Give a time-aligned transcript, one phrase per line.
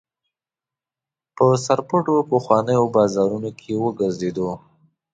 [1.35, 4.49] په سرپټو پخوانیو بازارونو کې وګرځېدو.